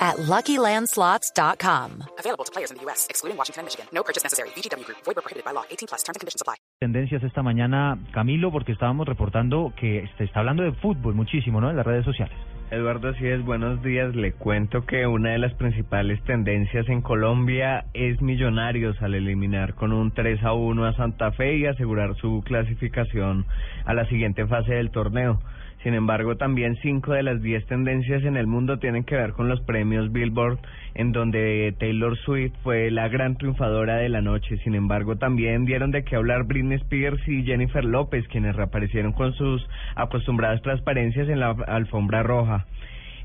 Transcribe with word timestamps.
at 0.00 0.16
LuckyLandSlots.com. 0.16 2.04
Available 2.18 2.44
to 2.44 2.52
players 2.52 2.70
in 2.70 2.78
the 2.78 2.84
U.S., 2.84 3.06
excluding 3.10 3.36
Washington 3.36 3.60
and 3.60 3.66
Michigan. 3.66 3.86
No 3.92 4.02
purchase 4.02 4.24
necessary. 4.24 4.48
VGW 4.56 4.86
Group. 4.86 4.98
Void 5.04 5.16
where 5.16 5.22
prohibited 5.22 5.44
by 5.44 5.52
law. 5.52 5.64
18 5.70 5.88
plus. 5.88 6.02
Terms 6.02 6.16
and 6.16 6.20
conditions 6.20 6.40
apply. 6.40 6.56
Tendencias 6.80 7.22
esta 7.22 7.42
mañana, 7.42 7.98
Camilo, 8.12 8.50
porque 8.50 8.72
estábamos 8.72 9.06
reportando 9.06 9.74
que 9.78 10.08
se 10.16 10.24
está 10.24 10.40
hablando 10.40 10.62
de 10.62 10.72
fútbol 10.72 11.14
muchísimo, 11.14 11.60
¿no? 11.60 11.68
En 11.68 11.76
las 11.76 11.84
redes 11.84 12.06
sociales. 12.06 12.36
Eduardo 12.70 13.08
así 13.08 13.26
es, 13.26 13.44
buenos 13.44 13.82
días. 13.82 14.14
Le 14.14 14.30
cuento 14.30 14.86
que 14.86 15.04
una 15.04 15.30
de 15.30 15.38
las 15.38 15.52
principales 15.54 16.22
tendencias 16.22 16.88
en 16.88 17.02
Colombia 17.02 17.86
es 17.94 18.22
Millonarios 18.22 19.02
al 19.02 19.16
eliminar 19.16 19.74
con 19.74 19.92
un 19.92 20.12
3 20.12 20.44
a 20.44 20.52
1 20.52 20.84
a 20.84 20.92
Santa 20.94 21.32
Fe 21.32 21.56
y 21.56 21.66
asegurar 21.66 22.14
su 22.14 22.44
clasificación 22.46 23.44
a 23.84 23.92
la 23.92 24.06
siguiente 24.06 24.46
fase 24.46 24.74
del 24.74 24.92
torneo. 24.92 25.40
Sin 25.82 25.94
embargo, 25.94 26.36
también 26.36 26.76
cinco 26.82 27.12
de 27.12 27.22
las 27.22 27.40
diez 27.40 27.66
tendencias 27.66 28.22
en 28.24 28.36
el 28.36 28.46
mundo 28.46 28.78
tienen 28.78 29.02
que 29.04 29.16
ver 29.16 29.32
con 29.32 29.48
los 29.48 29.62
premios 29.62 30.12
Billboard, 30.12 30.58
en 30.94 31.12
donde 31.12 31.74
Taylor 31.78 32.18
Swift 32.18 32.52
fue 32.62 32.90
la 32.90 33.08
gran 33.08 33.36
triunfadora 33.36 33.96
de 33.96 34.10
la 34.10 34.20
noche. 34.20 34.58
Sin 34.58 34.74
embargo, 34.74 35.16
también 35.16 35.64
dieron 35.64 35.90
de 35.90 36.04
qué 36.04 36.16
hablar 36.16 36.44
Britney 36.44 36.76
Spears 36.76 37.26
y 37.26 37.44
Jennifer 37.44 37.84
López, 37.84 38.28
quienes 38.28 38.56
reaparecieron 38.56 39.12
con 39.12 39.32
sus 39.32 39.66
acostumbradas 39.96 40.60
transparencias 40.60 41.30
en 41.30 41.40
la 41.40 41.56
alfombra 41.66 42.22
roja. 42.22 42.59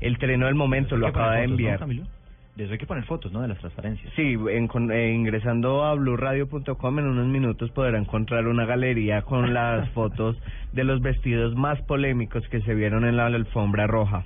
El 0.00 0.18
treno 0.18 0.46
del 0.46 0.54
momento 0.54 0.96
lo 0.96 1.06
acaba 1.06 1.36
de 1.36 1.44
enviar. 1.44 1.80
De 1.86 2.64
eso 2.64 2.72
hay 2.72 2.78
que 2.78 2.86
poner 2.86 3.04
fotos, 3.04 3.30
¿no? 3.32 3.42
De 3.42 3.48
las 3.48 3.58
transparencias. 3.58 4.10
Sí, 4.14 4.34
en, 4.48 4.90
eh, 4.90 5.12
ingresando 5.12 5.84
a 5.84 5.92
blueradio.com 5.94 6.98
en 6.98 7.06
unos 7.06 7.26
minutos 7.26 7.70
podrá 7.72 7.98
encontrar 7.98 8.46
una 8.46 8.64
galería 8.64 9.22
con 9.22 9.52
las 9.52 9.90
fotos 9.94 10.38
de 10.72 10.84
los 10.84 11.02
vestidos 11.02 11.54
más 11.54 11.80
polémicos 11.82 12.48
que 12.48 12.62
se 12.62 12.74
vieron 12.74 13.04
en 13.04 13.18
la 13.18 13.26
alfombra 13.26 13.86
roja. 13.86 14.24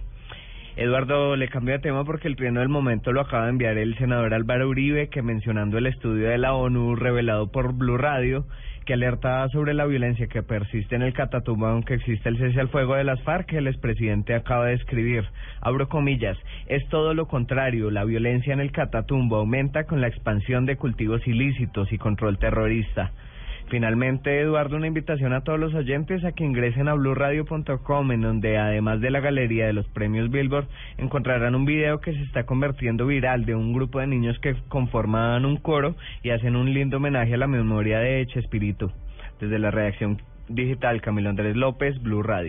Eduardo, 0.76 1.34
le 1.34 1.48
cambio 1.48 1.74
de 1.74 1.80
tema 1.80 2.04
porque 2.04 2.28
el 2.28 2.36
trino 2.36 2.60
del 2.60 2.68
momento 2.68 3.12
lo 3.12 3.20
acaba 3.20 3.44
de 3.44 3.50
enviar 3.50 3.76
el 3.76 3.98
senador 3.98 4.32
Álvaro 4.32 4.68
Uribe, 4.68 5.08
que 5.08 5.20
mencionando 5.20 5.78
el 5.78 5.86
estudio 5.86 6.28
de 6.28 6.38
la 6.38 6.54
ONU 6.54 6.94
revelado 6.94 7.50
por 7.50 7.74
Blue 7.74 7.98
Radio, 7.98 8.46
que 8.86 8.94
alerta 8.94 9.48
sobre 9.48 9.74
la 9.74 9.84
violencia 9.86 10.28
que 10.28 10.44
persiste 10.44 10.94
en 10.94 11.02
el 11.02 11.12
Catatumbo, 11.12 11.66
aunque 11.66 11.94
existe 11.94 12.28
el 12.28 12.38
cese 12.38 12.60
al 12.60 12.68
fuego 12.68 12.94
de 12.94 13.04
las 13.04 13.20
FARC, 13.22 13.46
que 13.46 13.58
el 13.58 13.66
expresidente 13.66 14.34
acaba 14.34 14.66
de 14.66 14.74
escribir. 14.74 15.24
Abro 15.60 15.88
comillas, 15.88 16.38
es 16.66 16.88
todo 16.88 17.14
lo 17.14 17.26
contrario, 17.26 17.90
la 17.90 18.04
violencia 18.04 18.52
en 18.52 18.60
el 18.60 18.70
Catatumbo 18.70 19.36
aumenta 19.36 19.84
con 19.84 20.00
la 20.00 20.06
expansión 20.06 20.66
de 20.66 20.76
cultivos 20.76 21.26
ilícitos 21.26 21.92
y 21.92 21.98
control 21.98 22.38
terrorista. 22.38 23.10
Finalmente, 23.70 24.40
Eduardo, 24.40 24.76
una 24.76 24.88
invitación 24.88 25.32
a 25.32 25.42
todos 25.42 25.60
los 25.60 25.72
oyentes 25.74 26.24
a 26.24 26.32
que 26.32 26.42
ingresen 26.44 26.88
a 26.88 26.94
blurradio.com, 26.94 28.10
en 28.10 28.20
donde 28.20 28.58
además 28.58 29.00
de 29.00 29.10
la 29.10 29.20
galería 29.20 29.66
de 29.66 29.72
los 29.72 29.86
premios 29.86 30.28
Billboard, 30.28 30.66
encontrarán 30.98 31.54
un 31.54 31.66
video 31.66 32.00
que 32.00 32.12
se 32.12 32.22
está 32.22 32.46
convirtiendo 32.46 33.06
viral 33.06 33.44
de 33.44 33.54
un 33.54 33.72
grupo 33.72 34.00
de 34.00 34.08
niños 34.08 34.36
que 34.40 34.56
conforman 34.68 35.44
un 35.44 35.56
coro 35.56 35.94
y 36.24 36.30
hacen 36.30 36.56
un 36.56 36.74
lindo 36.74 36.96
homenaje 36.96 37.34
a 37.34 37.36
la 37.38 37.46
memoria 37.46 38.00
de 38.00 38.22
Espíritu. 38.22 38.90
Desde 39.40 39.60
la 39.60 39.70
redacción 39.70 40.20
digital, 40.48 41.00
Camilo 41.00 41.30
Andrés 41.30 41.54
López, 41.54 42.02
Blue 42.02 42.24
Radio. 42.24 42.48